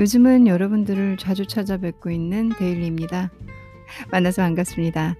[0.00, 3.30] 요즘은 여러분들을 자주 찾아뵙고 있는 데일리입니다.
[4.10, 5.14] 만나서 반갑습니다.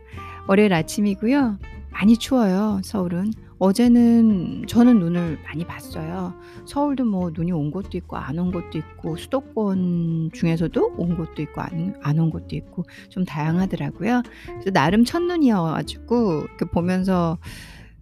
[0.48, 1.58] 월요일 아침이고요.
[1.90, 3.30] 많이 추워요, 서울은.
[3.58, 6.32] 어제는 저는 눈을 많이 봤어요.
[6.64, 11.60] 서울도 뭐 눈이 온 곳도 있고 안 온 곳도 있고 수도권 중에서도 온 곳도 있고
[11.60, 14.22] 안 온 곳도 있고 좀 다양하더라고요.
[14.46, 17.36] 그래서 나름 첫눈이어 가지고 이렇게 보면서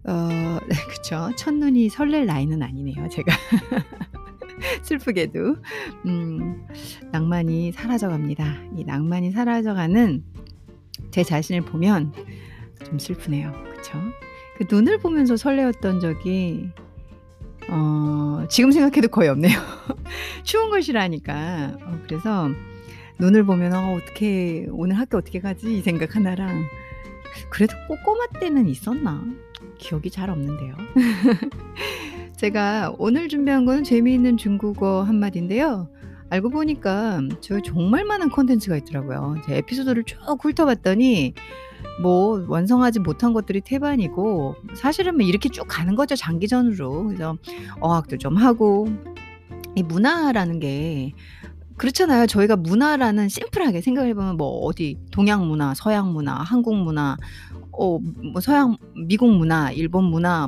[0.05, 0.59] 어네
[0.95, 1.29] 그쵸.
[1.35, 3.35] 첫눈이 설렐 나이는 아니네요, 제가.
[4.83, 5.55] 슬프게도.
[6.05, 6.65] 음
[7.11, 8.55] 낭만이 사라져 갑니다.
[8.75, 10.23] 이 낭만이 사라져가는
[11.11, 12.13] 제 자신을 보면
[12.85, 13.51] 좀 슬프네요.
[13.75, 13.97] 그쵸?
[14.57, 16.69] 그 눈을 보면서 설레었던 적이
[17.69, 19.57] 어 지금 생각해도 거의 없네요.
[20.43, 21.77] 추운 걸 싫어하니까.
[21.81, 22.49] 어 그래서
[23.19, 26.63] 눈을 보면 '어 어떻게 오늘 학교 어떻게 가지?' 이 생각 하나랑
[27.49, 29.23] 그래도 꼬꼬마 때는 있었나?
[29.77, 30.75] 기억이 잘 없는데요.
[32.39, 35.89] 제가 오늘 준비한 거는 재미있는 중국어 한마디인데요.
[36.29, 39.41] 알고 보니까 저 정말 많은 콘텐츠가 있더라고요.
[39.45, 41.33] 제 에피소드를 쭉 훑어봤더니
[42.01, 47.07] 뭐 완성하지 못한 것들이 태반이고 사실은 뭐 이렇게 쭉 가는 거죠 장기전으로.
[47.07, 47.35] 그래서
[47.81, 48.87] 어학도 좀 하고
[49.75, 51.11] 이 문화라는 게
[51.75, 52.25] 그렇잖아요.
[52.25, 57.17] 저희가 문화라는 심플하게 생각해 보면 뭐 어디 동양 문화, 서양 문화, 한국 문화,
[57.73, 57.99] 어
[58.31, 60.47] 뭐 서양 미국 문화, 일본 문화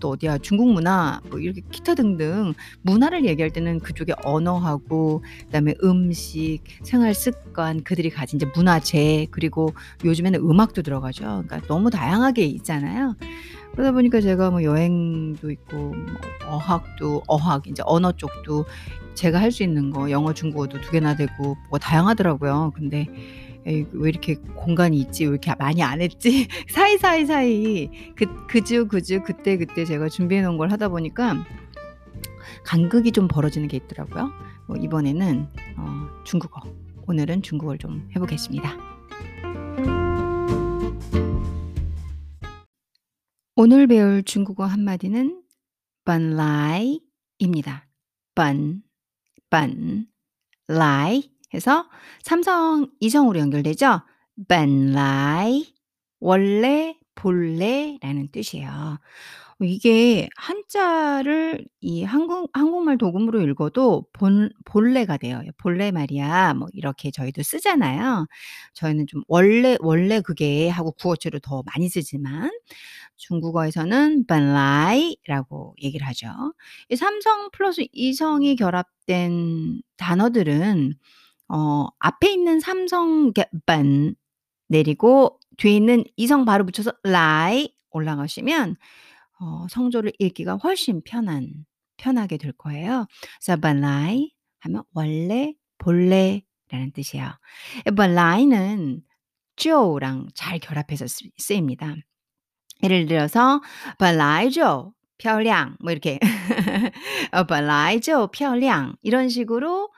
[0.00, 6.60] 또 어디야 중국 문화 뭐 이렇게 기타 등등 문화를 얘기할 때는 그쪽의 언어하고 그다음에 음식,
[6.82, 9.72] 생활 습관, 그들이 가진 이제 문화재 그리고
[10.04, 11.44] 요즘에는 음악도 들어가죠.
[11.46, 13.14] 그러니까 너무 다양하게 있잖아요.
[13.72, 15.94] 그러다 보니까 제가 뭐 여행도 있고 뭐
[16.46, 18.64] 어학도 어학 이제 언어 쪽도
[19.14, 22.72] 제가 할 수 있는 거 영어, 중국어도 두 개나 되고 뭐가 다양하더라고요.
[22.74, 23.06] 근데
[23.64, 25.24] 왜 이렇게 공간이 있지?
[25.24, 26.48] 왜 이렇게 많이 안 했지?
[26.70, 27.90] 사이사이 사이.
[28.16, 31.44] 그 그주 그주 그때 그때 제가 준비해 놓은 걸 하다 보니까
[32.64, 34.30] 간극이 좀 벌어지는 게 있더라고요.
[34.66, 36.62] 뭐 이번에는 어, 중국어.
[37.06, 38.76] 오늘은 중국어를 좀 해보겠습니다.
[43.56, 45.42] 오늘 배울 중국어 한마디는
[46.04, 47.86] 반라이입니다.
[48.34, 48.82] 반,
[49.50, 50.06] 반,
[50.66, 51.39] 라이.
[51.54, 51.88] 해서
[52.22, 54.00] 삼성 이성으로 연결되죠.
[54.48, 55.74] 벤라이
[56.20, 58.98] 원래 본래라는 뜻이에요.
[59.60, 65.42] 어, 이게 한자를 이 한국 한국말 도금으로 읽어도 본 본래가 돼요.
[65.58, 66.54] 본래 말이야.
[66.54, 68.26] 뭐 이렇게 저희도 쓰잖아요.
[68.74, 72.50] 저희는 좀 원래 원래 그게 하고 구어체로 더 많이 쓰지만
[73.18, 76.28] 중국어에서는 반라이라고 얘기를 하죠.
[76.96, 80.94] 삼성 플러스 이성이 결합된 단어들은
[81.49, 83.31] 어 앞에 있는 삼성
[83.65, 84.15] 번
[84.67, 88.75] 내리고 뒤에 있는 이성 바로 붙여서 lie 올라가시면
[89.39, 91.65] 어 성조를 읽기가 훨씬 편한
[91.97, 93.05] 편하게 될 거예요.
[93.39, 97.31] 그래서 本来 하면 원래, 본래라는 뜻이에요.
[97.95, 99.03] 本来는
[99.55, 101.95] 就랑 잘 결합해서 쓰 쓰입니다.
[102.83, 103.61] 예를 들어서
[103.97, 106.19] 本来就漂亮뭐 이렇게
[107.31, 109.89] 어 本来就漂亮 이런 식으로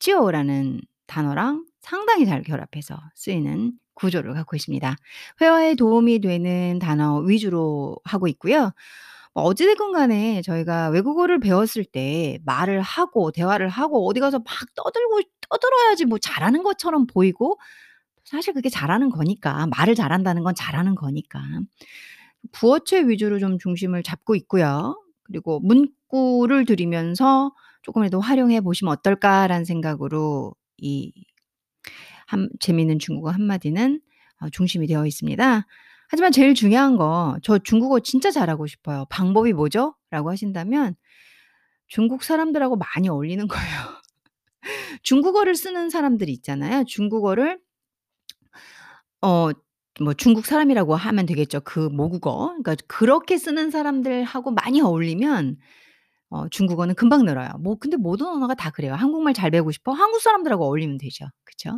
[0.00, 4.96] 就라는 단어랑 상당히 잘 결합해서 쓰이는 구조를 갖고 있습니다.
[5.40, 8.72] 회화에 도움이 되는 단어 위주로 하고 있고요.
[9.34, 14.46] 뭐 어찌 됐건 간에 저희가 외국어를 배웠을 때 말을 하고 대화를 하고 어디 가서 막
[14.74, 15.20] 떠들고
[15.50, 17.58] 떠들어야지 뭐 잘하는 것처럼 보이고
[18.24, 21.40] 사실 그게 잘하는 거니까 말을 잘한다는 건 잘하는 거니까.
[22.52, 24.96] 구어체 위주로 좀 중심을 잡고 있고요.
[25.24, 27.52] 그리고 문구를 들이면서'
[27.86, 31.12] 조금이라도 활용해 보시면 어떨까.'라는 생각으로 이
[32.26, 34.00] 한 재미있는 중국어 한마디는
[34.40, 35.66] 어 중심이 되어 있습니다.
[36.08, 39.06] 하지만 제일 중요한 거 "저 중국어 진짜 잘하고 싶어요.
[39.10, 40.94] 방법이 뭐죠?" 라고 하신다면
[41.88, 43.66] 중국 사람들하고 많이 어울리는 거예요.
[45.02, 46.84] 중국어를 쓰는 사람들이 있잖아요.
[46.86, 47.60] 중국어를
[49.22, 49.50] 어
[49.98, 51.60] 뭐 중국 사람이라고 하면 되겠죠.
[51.64, 52.48] 그 모국어.
[52.48, 55.56] 그러니까 그렇게 쓰는 사람들하고 많이 어울리면
[56.36, 57.50] 어 중국어는 금방 늘어요.
[57.60, 58.94] 뭐 근데 모든 언어가 다 그래요.
[58.94, 59.92] 한국말 잘 배우고 싶어?
[59.92, 61.26] 한국 사람들하고 어울리면 되죠.
[61.44, 61.76] 그쵸?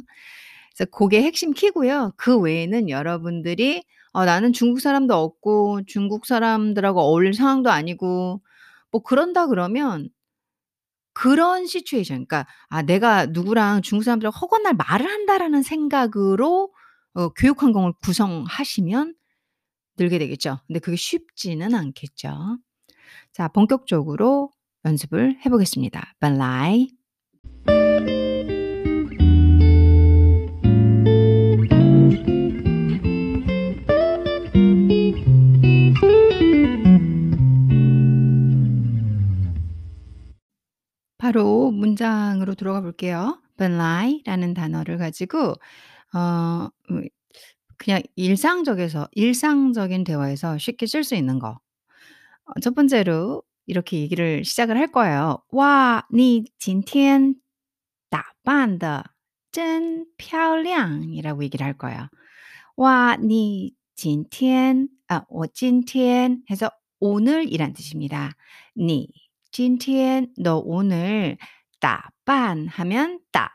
[0.77, 2.13] 그래서 고게 핵심 키고요.
[2.17, 3.83] 그 외에는 여러분들이
[4.13, 8.43] '어 나는 중국 사람도 없고 중국 사람들하고 어울릴 상황도 아니고'
[8.93, 10.09] 뭐 그런다 그러면
[11.15, 16.73] 그런 시츄에이션 그러니까 '아 내가 누구랑 중국 사람들하고 허건날 말을 한다.'라는 생각으로
[17.15, 19.15] 어 교육 환경을 구성하시면
[19.99, 20.59] 늘게 되겠죠.
[20.69, 22.59] 근데 그게 쉽지는 않겠죠.
[23.39, 24.51] 자, 본격적으로
[24.85, 26.15] 연습을 해보겠습니다.
[26.19, 26.89] 발라이.
[41.17, 43.41] 바로 문장으로 들어가 볼게요.
[43.57, 45.55] 발라이라는 단어를 가지고
[46.13, 47.05] 어 음,
[47.77, 51.61] 그냥 일상적에서 일상적인 대화에서 쉽게 쓸 수 있는 거
[52.48, 55.40] 어 첫 번째로 이렇게 얘기를 시작을 할 거예요.
[55.52, 57.36] "와, 你今天
[58.10, 59.04] 打扮得
[59.52, 62.10] 真漂亮." 이라고 얘기를 할 거예요.
[62.78, 68.34] "와, 你今天" 아 我今天 해서 오늘이란 뜻입니다.
[68.78, 69.10] 你
[69.52, 71.38] 今天 너 오늘
[71.80, 73.52] 打扮하면 打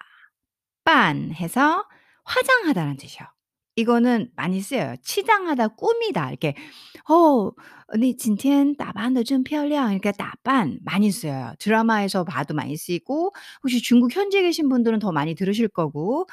[0.85, 1.85] 扮 해서
[2.25, 3.32] 화장하다라는 뜻이에요.
[3.77, 4.97] 이거는 많이 쓰여요.
[5.03, 6.55] 치장하다, 꾸미다 이렇게
[7.09, 7.51] 어
[7.97, 11.55] 你今天打扮得真漂亮 이렇게 打扮 많이 쓰여요.
[11.61, 13.33] 드라마에서 봐도 많이 쓰이고
[13.63, 16.27] 혹시 중국 현지에 계신 분들은 더 많이 들으실 거고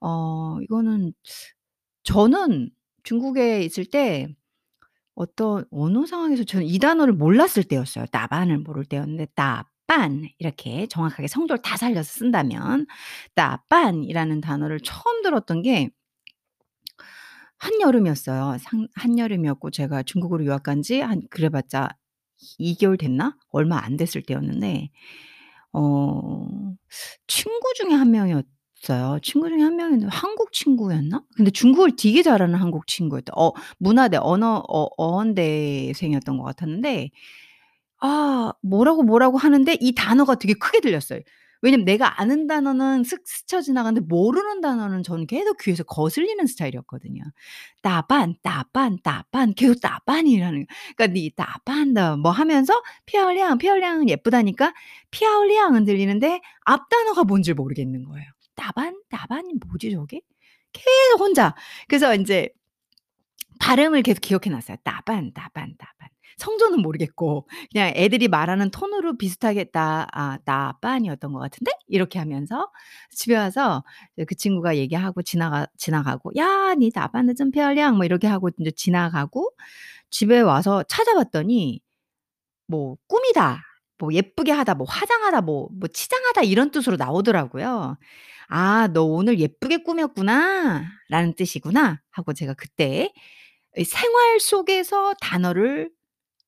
[0.00, 1.12] 어 이거는
[2.04, 2.70] 저는
[3.04, 4.28] 중국에 있을 때
[5.14, 8.06] 어떤 어느 상황에서 저는 이 단어를 몰랐을 때였어요.
[8.12, 12.86] 打扮을 모를 때였는데 打扮 이렇게 정확하게 성조를 다 살려서 쓴다면
[13.34, 15.90] 打扮이라는 단어를 처음 들었던 게
[17.63, 18.57] 한여름이었어요.
[18.59, 21.89] 상 한여름이었고 제가 중국으로 유학 간 지 한 그래 봤자
[22.59, 23.37] 2 개월 됐나?
[23.51, 24.89] 얼마 안 됐을 때였는데
[25.73, 26.47] 어
[27.27, 29.19] 친구 중에 한 명이었어요.
[29.23, 31.23] 친구 중에 한 명인데 한국 친구였나?
[31.35, 33.33] 근데 중국어를 되게 잘하는 한국 친구였다.
[33.37, 37.09] 어 문화대 언어 어 어원대생이었던 것 같았는데
[38.01, 41.21] 아 뭐라고, 뭐라고 하는데 이 단어가 되게 크게 들렸어요.
[41.63, 47.23] 왜냐면 내가 아는 단어는 슥 스쳐 지나가는데 모르는 단어는 저는 계속 귀에서 거슬리는 스타일이었거든요.
[47.81, 50.67] 따반, 따반, 따반, 계속 따반이라는.
[50.97, 52.73] 그러니까 니 따반다 뭐 하면서
[53.05, 54.73] 피아울량, 피아울량은 예쁘다니까
[55.09, 58.25] 피아울량은 들리는데 앞 단어가 뭔지 모르겠는 거예요.
[58.55, 60.19] 따반, 따반이 뭐지 저게?
[60.73, 61.55] 계속 혼자.
[61.87, 62.49] 그래서 이제
[63.59, 64.77] 발음을 계속 기억해 놨어요.
[64.83, 66.09] 따반, 따반, 따반.
[66.43, 71.71] 성조는 모르겠고 그냥 애들이 말하는 톤으로 비슷하겠다 아, 나 아빠 아니었던 것 같은데?
[71.87, 72.69] 이렇게 하면서
[73.11, 73.83] 집에 와서
[74.27, 79.51] 그 친구가 얘기하고 지나가, 지나가고 야, 니 아빠는 좀 편량 뭐 이렇게 하고 이제 지나가고
[80.09, 81.81] 집에 와서 찾아봤더니
[82.67, 83.61] 뭐 꿈이다.
[83.99, 87.97] 뭐 예쁘게 하다, 뭐 화장하다, 뭐, 뭐 치장하다 이런 뜻으로 나오더라고요.
[88.49, 90.83] 아, 너 오늘 예쁘게 꾸몄구나.
[91.09, 92.01] 라는 뜻이구나.
[92.11, 93.13] 하고 제가 그때
[93.85, 95.89] 생활 속에서 단어를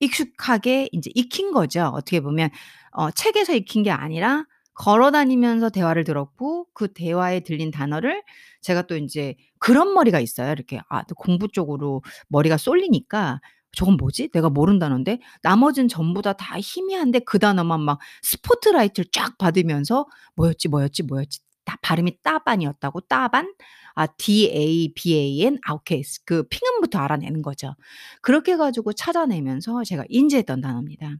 [0.00, 1.84] 익숙하게 인제 익힌 거죠.
[1.94, 2.50] 어떻게 보면
[2.92, 4.44] 어 책에서 익힌 게 아니라
[4.74, 8.22] 걸어 다니면서 대화를 들었고 그 대화에 들린 단어를
[8.60, 10.52] 제가 또 인제 그런 머리가 있어요.
[10.52, 13.40] 이렇게 아또 공부 쪽으로 머리가 쏠리니까
[13.72, 14.28] '저건 뭐지?
[14.32, 20.06] 내가 단어인데?' 나머지는 전부 다, 다 희미한데 그 단어만 막 스포트라이트를 쫙 받으면서
[20.36, 23.52] '뭐였지, 뭐였지, 뭐였지?' 다 발음이 따반이었다고 따반?
[23.96, 26.22] 아, DABAN 아웃케이스.
[26.24, 27.74] 그 핑음부터 알아내는 거죠.
[28.22, 31.16] 그렇게 가지고 찾아내면서 제가 인지했던 단어입니다.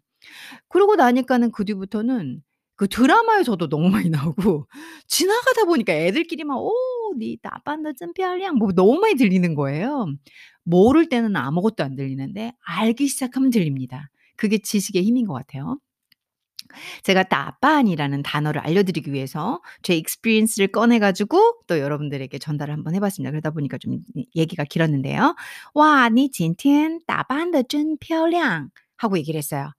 [0.69, 2.43] 그러고 나니까는 그 뒤부터는
[2.77, 4.67] 그 드라마에서도 너무 많이 나오고
[5.09, 6.73] 지나가다 보니까 애들끼리 막 오,
[7.19, 10.07] 니 나반도 쯤별량 뭐 너무 많이 들리는 거예요.
[10.65, 14.11] 모를 때는 아무것도 안 들리는데 알기 시작하면 들립니다.
[14.37, 15.79] 그게 지식의 힘인 것 같아요.
[17.04, 23.32] 제가 打扮이라는 단어를 알려드리기 위해서 제 experience를 꺼내 가지고 또 여러분들에게 전달을 한번 해 봤습니다.
[23.32, 25.36] 그러다 보니까 좀 이 얘기가 길었는데요.
[25.74, 29.72] "와, 你今天打扮得真漂亮." 하고 얘기를 했어요.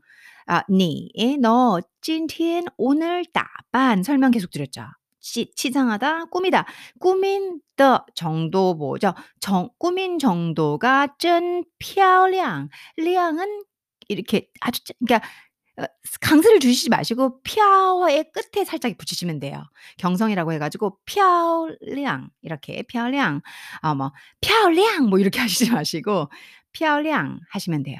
[0.47, 1.11] 아 你
[1.41, 4.83] 너 今天 오늘 打扮 설명 계속 드렸죠.
[5.21, 6.67] 치 치장하다, 꾸미다.
[7.01, 9.15] 꾸민 더 정도 뭐죠?
[9.41, 12.69] 정 꾸민 정도가 真漂亮.
[12.97, 13.63] 亮은
[14.09, 15.46] 이렇게 아주 짜 그러니까 어
[15.80, 15.86] 어,
[16.22, 19.64] 강세를 주시지 마시고 피아오의 끝에 살짝 붙이시면 돼요.
[19.98, 23.42] 경성이라고 해가지고 피아오량 이렇게 피아오량
[23.84, 26.30] 어뭐 피아오량 뭐 이렇게 하시지 마시고
[26.74, 27.98] 피아오량 하시면 돼요.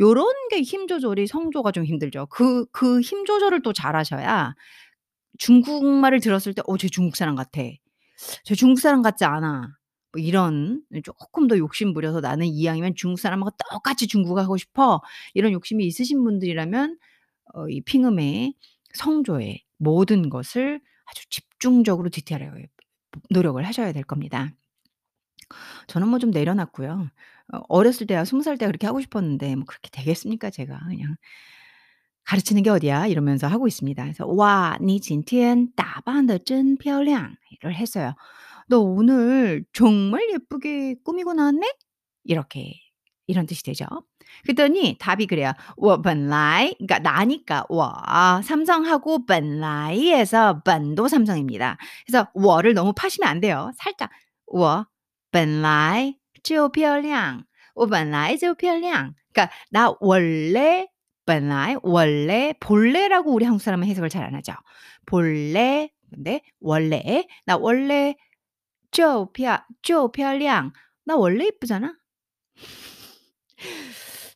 [0.00, 2.26] 요런 게 힘 조절이 성조가 좀 힘들죠.
[2.26, 4.54] 그 그 힘 조절을 또 잘하셔야
[5.38, 7.62] 중국말을 들었을 때 어 쟤 중국 사람 같아.
[8.44, 9.77] 쟤 중국 사람 같지 않아.
[10.12, 15.02] 뭐 이런 조금 더 욕심 부려서 나는 이왕이면 중국 사람하고 똑같이 중국하고 싶어
[15.34, 16.98] 이런 욕심이 있으신 분들이라면
[17.54, 18.54] 어, 이 핑음의
[18.94, 22.68] 성조의 모든 것을 아주 집중적으로 디테일하게
[23.30, 24.50] 노력을 하셔야 될 겁니다.
[25.86, 27.10] 저는 뭐 좀 내려놨고요.
[27.52, 31.16] 어, 어렸을 때야 스무 살 때 그렇게 하고 싶었는데 뭐 그렇게 되겠습니까 제가 그냥
[32.24, 34.02] 가르치는 게 어디야 이러면서 하고 있습니다.
[34.02, 38.14] 그래서 와니 진티엔 따반더 쩐 펴량 이를 했어요.
[38.67, 41.67] 너 오늘 정말 예쁘게 꾸미고 나왔네?"
[42.25, 42.79] 이렇게
[43.27, 43.85] 이런 뜻이 되죠.
[44.43, 45.53] 그랬더니 답이 그래요.
[45.77, 47.93] 我本来 그러니까 나니까 我
[48.43, 51.77] 삼성하고 本来에서 本도 삼성입니다.
[52.05, 53.71] 그래서 我를 너무 파시면 안 돼요.
[53.77, 54.09] 살짝
[54.47, 54.85] 我
[55.31, 57.43] 本来就漂亮.
[57.75, 59.13] 我本来就漂亮.
[59.33, 60.87] 그러니까 나 원래
[61.25, 64.53] 本来 원래 본래라고 우리 한국 사람은 해석을 잘 안 하죠.
[65.05, 68.15] 본래 근데 원래 나 원래
[68.91, 70.71] 就漂就漂亮
[71.05, 71.95] 나 원래 이쁘잖아.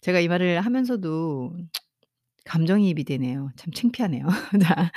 [0.01, 1.53] 제가 이 말을 하면서도
[2.45, 3.49] 감정이입이 되네요.
[3.57, 4.25] 참 창피하네요.
[4.63, 4.91] 자.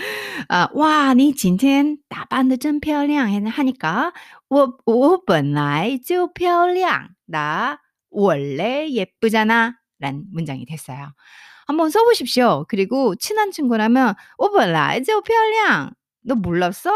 [0.48, 4.12] 아 "哇你今天打扮得真漂亮." 해 하니까
[4.48, 7.08] 我我本来就漂亮.
[7.26, 9.76] 나 원래 예쁘잖아.
[9.98, 11.12] 라는 문장이 됐어요.
[11.66, 12.64] 한번 써 보십시오.
[12.68, 15.92] 그리고 친한 친구라면 我本来就漂亮.
[16.24, 16.90] "너 몰랐어?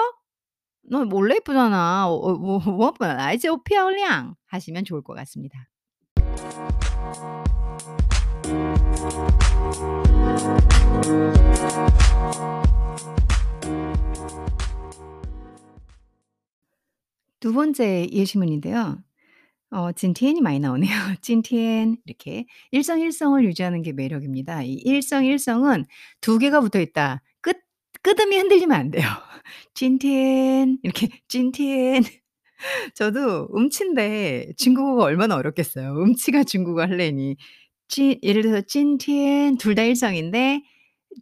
[0.90, 2.08] 너 원래 예쁘잖아.
[2.10, 5.70] 어, 어, 뭐, 뭐, 뭐 아이제 오피아올량 하시면 좋을 것 같습니다.
[17.40, 18.98] 두 번째 예시문인데요.
[19.72, 20.90] 어, 진티엔이 많이 나오네요.
[21.22, 24.64] 진티엔 이렇게 일성일성을 유지하는 게 매력입니다.
[24.64, 25.86] 이 일성일성은
[26.20, 27.22] 두 개가 붙어 있다.
[28.10, 29.04] 끄듬이 흔들리면 안 돼요.
[29.76, 32.04] 찐틴 이렇게 찐틴
[32.96, 35.94] 저도 음치인데 중국어가 얼마나 어렵겠어요.
[36.02, 37.38] 음치가 중국어 할래니
[37.88, 40.64] 찐 예를 들어서 찐틴 둘 다 일성인데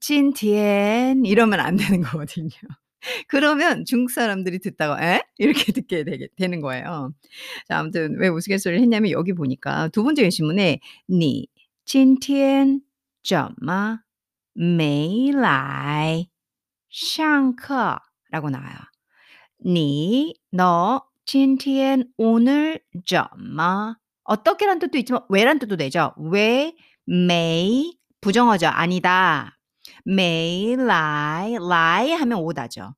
[0.01, 2.51] 찐틴 이러면 안 되는 거거든요.
[3.27, 5.23] 그러면 중국 사람들이 듣다가 에?
[5.37, 7.13] 이렇게 듣게 되게, 되는 거예요.
[7.67, 10.79] 자, 아무튼 왜 우스갯소리를 했냐면 여기 보니까 두 번째 예시문에
[11.09, 12.81] 니찐틴
[13.23, 13.99] 점마
[14.55, 16.29] 메이 아, 라이
[16.97, 18.75] 샹크라고 나와요.
[19.65, 23.95] 니, 너, 찐티엔, 오늘, 점마.
[24.23, 26.13] 어떻게란 뜻도 있지만 왜란 뜻도 되죠.
[26.17, 26.73] 왜,
[27.05, 28.67] 매이, 부정어죠.
[28.67, 29.57] 아니다.
[30.05, 32.95] 매이, 라이, 라이 하면 오다죠.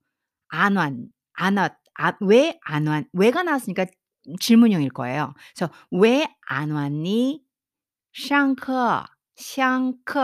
[0.47, 3.85] 안 완, 안 왔, 아, 왜안 왔, 왜가 나왔으니까
[4.39, 5.33] 질문형일 거예요.
[5.55, 7.43] 그래서 왜 안 왔니?
[8.13, 8.73] 샹크,
[9.35, 10.19] 샹크.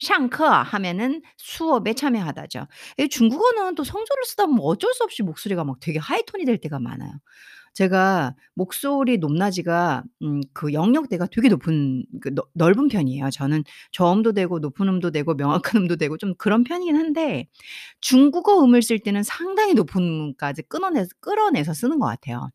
[0.00, 2.66] 上课 하면은 수업에 참여하다죠.
[2.98, 6.78] 이 중국어는 또 성조를 쓰다 보면 어쩔 수 없이 목소리가 막 되게 하이톤이 될 때가
[6.80, 7.12] 많아요.
[7.74, 13.30] 제가 목소리 높낮이가 음 그 영역대가 되게 높은 그 넓 넓은 편이에요.
[13.30, 17.46] 저는 저음도 되고 높은 음도 되고 명확한 음도 되고 좀 그런 편이긴 한데
[18.00, 22.50] 중국어 음을 쓸 때는 상당히 높은 음까지 끊어내서 끌어내서 쓰는 것 같아요.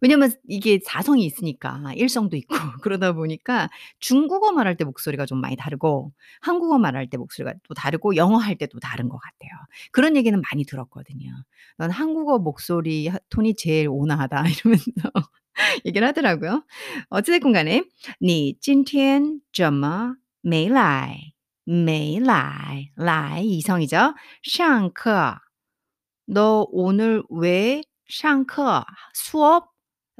[0.00, 3.68] 왜냐면 이게 사성이 있으니까 일성도 있고 그러다 보니까
[4.00, 8.56] 중국어 말할 때 목소리가 좀 많이 다르고 한국어 말할 때 목소리가 또 다르고 영어 할
[8.58, 9.50] 때 또 다른 것 같아요.
[9.92, 11.30] 그런 얘기는 많이 들었거든요.
[11.78, 14.92] "넌 한국어 목소리 하 톤이 제일 온화하다." 이러면서
[15.86, 16.64] 얘기를 하더라고요.
[17.10, 17.84] 어찌 됐건 간에
[18.22, 21.32] 你今天怎么没来
[21.64, 24.14] 没来 来 이성이죠.
[24.42, 25.38] 上课
[26.26, 28.84] 너 오늘 왜 上课
[29.14, 29.68] 수업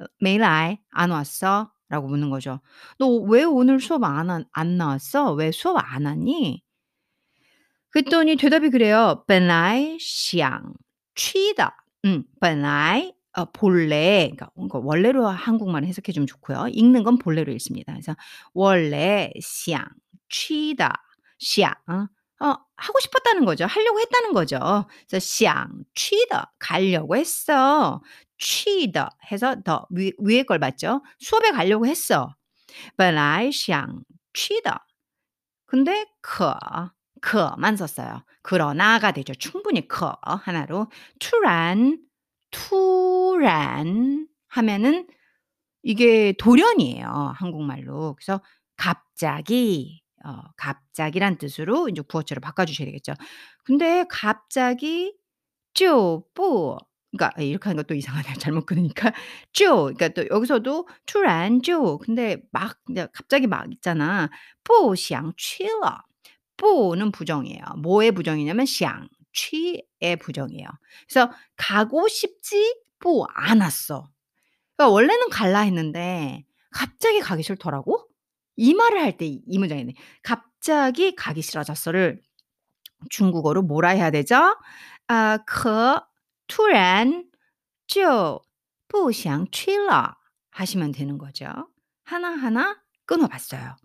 [0.01, 1.73] 어 没来 안 왔어?
[1.89, 2.61] 라고 묻는 거죠.
[2.99, 5.33] "너 왜 오늘 수업 안 한 안 나왔어?
[5.35, 6.63] 왜 수업 안 왔니?"
[7.91, 9.25] 그랬더니 대답이 그래요.
[9.27, 10.75] 本来想
[11.15, 11.73] 去的
[12.05, 16.69] 음 本来 어 본래 그러니까 그러니까 원래로 한국말을 해석해 주면 좋고요.
[16.73, 17.93] 읽는 건 본래로 읽습니다.
[17.93, 18.15] 그래서
[18.55, 19.87] 원래 想
[20.29, 20.93] 去的
[21.39, 21.73] 想
[22.39, 23.65] 어 하고 싶었다는 거죠.
[23.67, 24.59] 하려고 했다는 거죠.
[25.09, 28.03] 그래서 想去的 가려고 했어.
[28.42, 31.04] 취더 해서 더 위, 위에 걸 맞죠?
[31.20, 32.36] 수업에 가려고 했어.
[32.98, 34.80] But I 想 취더.
[35.68, 36.46] 근데 그
[37.22, 38.24] 그만 썼어요.
[38.42, 39.34] 그러나가 되죠.
[39.36, 42.00] 충분히 그 하나로 투란
[42.52, 45.08] 투란 하면은
[45.84, 47.34] 이게 돌연이에요.
[47.36, 48.16] 한국말로.
[48.16, 48.42] 그래서
[48.78, 53.14] 갑자기 어, 갑자기란 뜻으로 이제 구어체로 바꿔 주셔야 되겠죠.
[53.66, 55.16] 근데 갑자기
[55.74, 56.78] 쪼뿌
[57.13, 59.13] 그러니까 이렇게 하는 것도 이상하네요, 잘못 끊으니까.
[59.53, 64.29] 就 그러니까 또 여기서도 突然就 근데 막 근데 갑자기 막 있잖아.
[64.65, 66.05] 不想去了
[66.57, 67.63] 不는 부정이에요.
[67.83, 70.69] 뭐의 부정이냐면 想 취의 부정이에요.
[71.09, 74.09] 그래서 가고 싶지 뭐 않았어.
[74.77, 78.07] 그러니까 원래는 갈라 했는데 갑자기 가기 싫더라고?
[78.57, 79.95] 이 말을 할 때 이 문장이 있네.
[80.23, 82.21] 갑자기 가기 싫어졌어를
[83.11, 84.57] 중국어로 뭐라 해야 되죠?
[85.09, 86.03] 아 可
[86.51, 87.25] 突然
[87.87, 88.45] 就
[88.89, 90.17] 不想去了
[90.51, 91.47] 하시면 되는 거죠.
[92.05, 93.77] 하나하나 끊어 봤어요.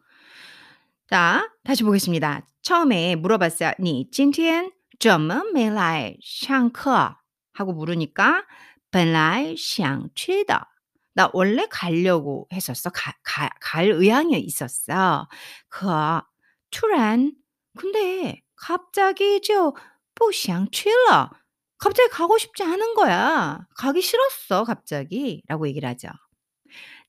[1.07, 2.47] 자 다시 보겠습니다.
[2.61, 3.73] 처음에 물어봤어요.
[3.79, 7.17] 你今天怎么没来上课
[7.53, 8.45] 하고 물으니까
[8.91, 10.67] 本来想去的
[11.13, 12.89] 나 원래 가려고 했었어.
[12.89, 15.27] 가 가 갈 의향이 있었어.
[15.69, 16.23] 可
[16.69, 17.33] 突然
[17.75, 19.75] 근데 갑자기 就
[20.13, 21.41] 不想去了
[21.77, 23.65] 갑자기 가고 싶지 않은 거야.
[23.75, 26.09] 가기 싫었어 갑자기.'라고 얘기를 하죠.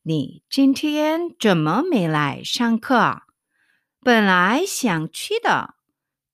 [0.04, 3.22] 你今天怎么没来上课
[4.00, 5.74] 本来想去的，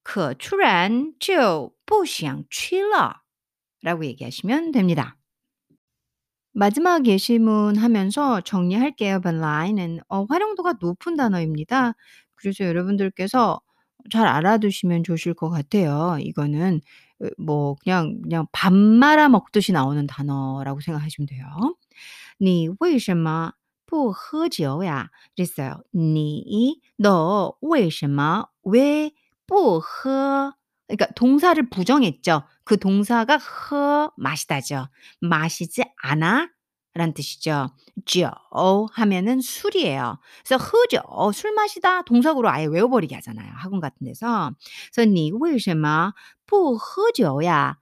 [0.03, 3.21] 可突然就不想去了.
[3.83, 5.19] 라고 얘기하시면 됩니다.
[6.53, 9.21] 마지막 예시문 하면서 정리할게요.
[9.21, 11.93] 번라이는 어, 활용도가 높은 단어입니다.
[12.37, 13.61] 그래서 여러분들께서
[14.11, 16.17] 잘 알아두시면 좋으실 것 같아요.
[16.21, 16.81] 이거는
[17.23, 21.47] 어, 뭐 그냥 그냥 밥 말아 먹듯이 나오는 단어라고 생각하시면 돼요.
[22.41, 23.53] 你为什么
[23.87, 25.11] 不喝酒呀?
[25.37, 25.83] 그랬어요.
[25.93, 29.12] 你너为什么왜
[29.47, 30.55] 不喝
[30.88, 32.45] 그러니까 동사를 부정했죠.
[32.65, 34.88] 그 동사가 허 마시다죠.
[35.21, 36.49] 마시지 않아
[36.95, 37.69] 라는 뜻이죠.
[38.07, 38.31] 죠
[38.93, 40.19] 하면은 술이에요.
[40.45, 41.00] 그래서 흐죠.
[41.33, 43.53] 술 마시다 동사구로 아예 외워버리게 하잖아요.
[43.57, 44.53] 학원 같은 데서.
[44.93, 46.12] 그래서 你为什么
[46.47, 47.79] 不喝酒呀?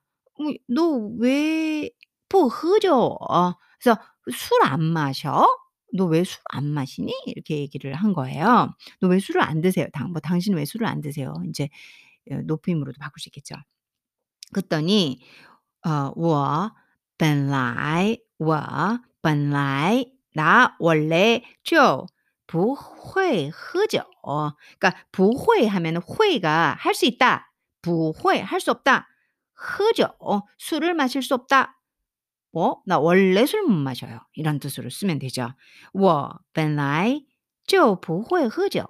[0.68, 1.90] 너왜
[2.28, 3.18] 不喝酒?
[3.80, 3.98] 그래서
[4.30, 5.46] 술 안 마셔?
[5.96, 7.12] 너 왜 술 안 마시니?
[7.26, 8.74] 이렇게 얘기를 한 거예요.
[9.00, 9.86] 너 왜 술을 안 드세요?
[9.92, 11.32] 당, 뭐 당신 왜 술을 안 드세요?
[11.48, 11.68] 이제
[12.30, 13.54] 어, 높임으로도 바꿀 수 있겠죠.
[14.52, 15.20] 그랬더니
[15.86, 16.72] 어, 我
[17.18, 20.04] 本来 我本来
[20.34, 22.06] 나 원래 就
[22.46, 24.04] 不会喝酒.
[24.78, 27.52] 그러니까 不会 하면은 会가 할 수 있다.
[27.82, 29.08] 不会 할 수 없다.
[29.54, 30.14] 喝酒
[30.58, 31.80] 술을 마실 수 없다.
[32.52, 32.82] 뭐?
[32.86, 34.20] 나 원래 술 못 마셔요.
[34.34, 35.54] 이런 뜻으로 쓰면 되죠.
[35.92, 37.20] 我本来
[37.66, 38.88] 就不会喝酒.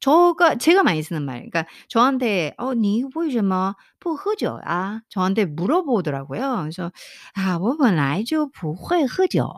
[0.00, 1.36] 저가 제가 많이 쓰는 말.
[1.48, 5.00] 그러니까 저한테 어, 你为什么不喝酒啊?
[5.08, 6.58] 저한테 물어보더라고요.
[6.62, 6.90] 그래서
[7.34, 9.48] 아, 我本来就不会喝酒.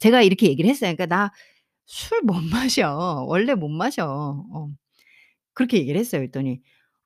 [0.00, 0.94] 제가 이렇게 얘기를 했어요.
[0.96, 1.30] 그러니까 나
[1.88, 3.24] 술 못 마셔.
[3.28, 4.06] 원래 못 마셔.
[4.52, 4.68] 어.
[5.54, 6.20] 그렇게 얘기를 했어요.
[6.22, 6.60] 그랬더니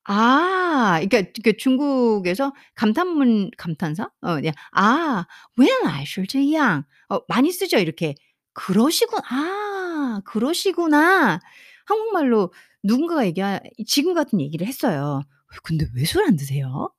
[0.05, 4.11] 아, 그러니까 그 중국에서 감탄문 감탄사?
[4.23, 4.53] 어, 예.
[4.73, 6.85] 아, 原来是这样.
[7.11, 8.15] 어, 많이 쓰죠, 이렇게.
[8.55, 9.21] 그러시군.
[9.31, 11.41] 아, 그러시구나.
[11.86, 12.52] 한국말로
[12.84, 15.22] 누군가가 얘기하 지금 같은 얘기를 했어요.
[15.64, 16.92] 근데 왜 술 안 드세요?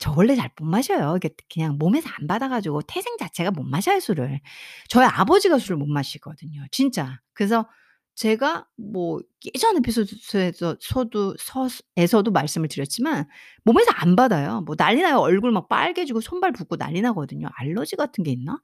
[0.00, 1.18] 저 원래 잘 못 마셔요.
[1.52, 4.40] 그냥 몸에서 안 받아 가지고 태생 자체가 못 마셔요, 술을.
[4.88, 7.18] 저희 아버지가 술을 못 마시거든요, 진짜.
[7.34, 7.66] 그래서
[8.14, 9.20] 제가 뭐
[9.54, 13.26] 예전 에피소드에서 서도 서에서도 말씀을 드렸지만
[13.64, 14.62] 몸에서 안 받아요.
[14.62, 15.18] 뭐 난리 나요.
[15.18, 17.48] 얼굴 막 빨개지고 손발 붓고 난리 나거든요.
[17.56, 18.58] 알러지 같은 게 있나?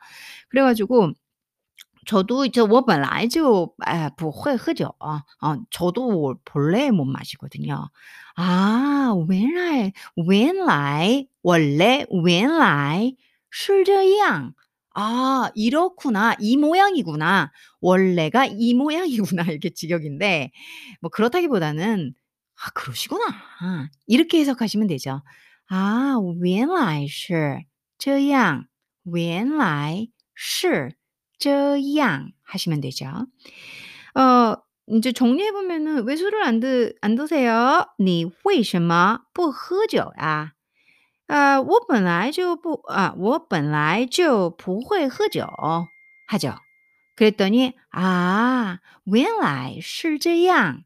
[0.48, 1.12] 그래 가지고
[2.05, 3.75] 저도 이제 我本来就
[4.15, 4.95] 不会喝酒.
[4.99, 7.89] 어, 저도 본래 못 마시거든요.
[8.37, 13.13] 아, 原来,原来, 원래, 原来
[13.49, 14.53] 是这样.
[14.93, 16.35] 아, 이렇구나.
[16.39, 17.51] 이 모양이구나.
[17.81, 19.43] 원래가 이 모양이구나.
[19.43, 20.51] 이렇게 직역인데,
[21.01, 22.13] 뭐 그렇다기보다는,
[22.63, 23.25] 아, 그러시구나.
[24.07, 25.21] 이렇게 해석하시면 되죠.
[25.69, 27.65] 아, 原来是
[27.97, 28.67] 这样.
[29.03, 30.95] 原来是
[31.41, 33.07] 这样 하시면 되죠.
[34.15, 34.55] 어
[34.87, 40.53] 인제 정리해 보면은 "왜 술을 안 드 안 드세요?" 你为什么不喝酒呀?
[41.27, 45.45] 아, 我本来就不啊我本来就不会喝酒
[46.29, 46.55] 하죠.
[47.17, 50.83] 그랬더니 "아, 原来是这样."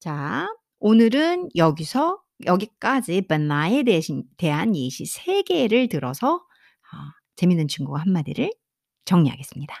[0.00, 0.48] 자,
[0.80, 6.96] 오늘은 여기서 여기까지 本来에 대신 대한 예시 3 개를 들어서 어
[7.36, 8.50] 재밌는 중국어 한 마디를
[9.07, 9.75] 정리하겠습니다.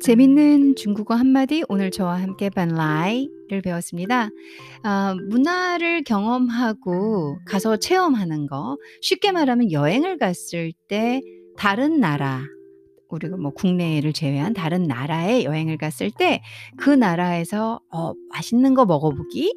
[0.00, 4.30] 재밌는 중국어 한마디 오늘 저와 함께 반라이를 배웠습니다.
[4.84, 11.20] 어, 문화를 경험하고 가서 체험하는 거 쉽게 말하면 여행을 갔을 때
[11.56, 12.42] 다른 나라
[13.10, 16.42] 우리가 뭐 국내를 제외한 다른 나라에 여행을 갔을 때
[16.78, 19.52] 그 나라에서 어, 맛있는 거 먹어보기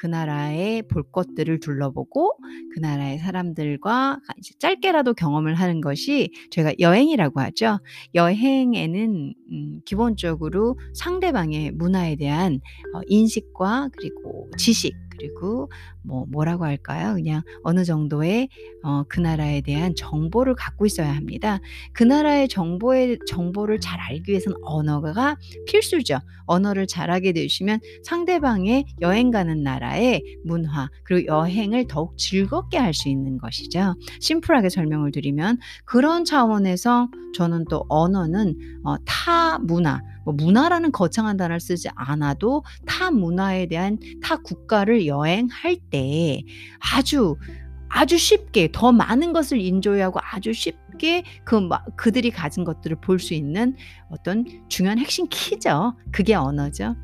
[0.00, 2.32] 그 나라의 볼 것들을 둘러보고
[2.72, 4.18] 그 나라의 사람들과
[4.58, 7.80] 짧게라도 경험을 하는 것이 저희가 여행이라고 하죠.
[8.14, 12.60] 여행에는 음 기본적으로 상대방의 문화에 대한
[12.94, 15.70] 어 인식과 그리고 지식 그리고
[16.02, 17.14] 뭐 뭐라고 할까요?
[17.14, 18.48] 그냥 어느 정도의
[18.82, 21.60] 어, 그 나라에 대한 정보를 갖고 있어야 합니다.
[21.92, 26.18] 그 나라의 정보의 정보를 잘 알기 위해서는 언어가 필수죠.
[26.46, 33.38] 언어를 잘하게 되시면 상대방의 여행 가는 나라의 문화 그리고 여행을 더욱 즐겁게 할 수 있는
[33.38, 33.94] 것이죠.
[34.20, 41.60] 심플하게 설명을 드리면 그런 차원에서 저는 또 언어는 어, 타 문화 뭐 문화라는 거창한 단어를
[41.60, 46.42] 쓰지 않아도 타 문화에 대한 타 국가를 여행할 때
[46.94, 47.36] 아주
[47.88, 53.76] 아주 쉽게 더 많은 것을 인조하고 아주 쉽게 그 그들이 가진 것들을 볼 수 있는
[54.10, 55.94] 어떤 중요한 핵심 키죠.
[56.12, 56.94] 그게 언어죠.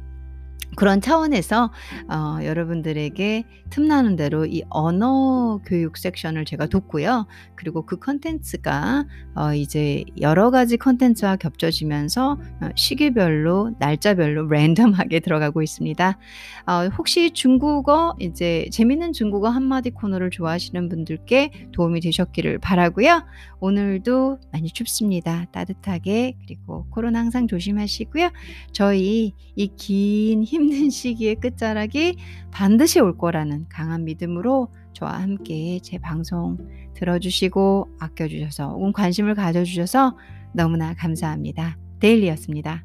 [0.77, 1.73] 그런 차원에서
[2.09, 7.27] 어 여러분들에게 틈나는 대로 이 언어 교육 섹션을 제가 뒀고요.
[7.57, 16.19] 그리고 그 콘텐츠가 어 이제 여러 가지 콘텐츠와 겹쳐지면서 어 시기별로 날짜별로 랜덤하게 들어가고 있습니다.
[16.67, 23.25] 어 혹시 중국어 이제 재밌는 중국어 한마디 코너를 좋아하시는 분들께 도움이 되셨기를 바라고요.
[23.61, 25.47] 오늘도 많이 춥습니다.
[25.53, 28.31] 따뜻하게 그리고 코로나 항상 조심하시고요.
[28.73, 32.17] 저희 이 긴 힘든 시기의 끝자락이
[32.51, 36.59] 반드시 올 거라는 강한 믿음으로 저와 함께 제 방송
[36.95, 40.17] 들어주시고 아껴주셔서 혹은 관심을 가져주셔서
[40.53, 41.79] 너무나 감사합니다.
[42.01, 42.85] 데일리였습니다.